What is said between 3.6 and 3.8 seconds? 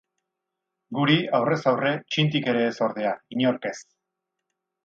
ez.